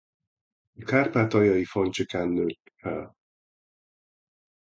[0.81, 3.15] A Kárpátaljai Fancsikán nőtt fel.